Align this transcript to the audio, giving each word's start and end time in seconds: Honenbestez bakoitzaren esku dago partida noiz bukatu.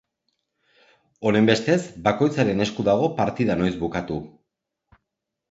Honenbestez 1.29 1.77
bakoitzaren 2.07 2.65
esku 2.67 2.87
dago 2.89 3.11
partida 3.21 3.59
noiz 3.61 3.71
bukatu. 3.85 4.19